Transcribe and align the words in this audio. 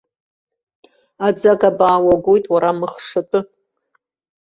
Аӡагабаа 1.27 1.97
уагоит, 2.05 2.45
уара 2.53 2.71
мыхшатәы! 2.79 3.39